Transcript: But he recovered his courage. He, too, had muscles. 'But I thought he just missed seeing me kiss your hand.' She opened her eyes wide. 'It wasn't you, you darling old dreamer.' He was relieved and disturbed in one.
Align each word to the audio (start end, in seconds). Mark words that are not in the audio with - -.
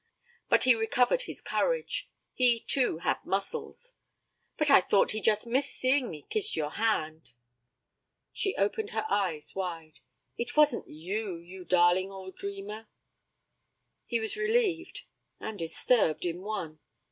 But 0.49 0.63
he 0.63 0.73
recovered 0.73 1.21
his 1.27 1.41
courage. 1.41 2.09
He, 2.33 2.61
too, 2.61 2.97
had 3.05 3.23
muscles. 3.23 3.93
'But 4.57 4.71
I 4.71 4.81
thought 4.81 5.11
he 5.11 5.21
just 5.21 5.45
missed 5.45 5.75
seeing 5.75 6.09
me 6.09 6.25
kiss 6.27 6.55
your 6.55 6.71
hand.' 6.71 7.33
She 8.33 8.55
opened 8.55 8.89
her 8.89 9.05
eyes 9.11 9.53
wide. 9.53 9.99
'It 10.39 10.57
wasn't 10.57 10.89
you, 10.89 11.37
you 11.37 11.65
darling 11.65 12.09
old 12.09 12.35
dreamer.' 12.35 12.87
He 14.07 14.19
was 14.19 14.35
relieved 14.37 15.03
and 15.39 15.59
disturbed 15.59 16.25
in 16.25 16.41
one. 16.41 16.79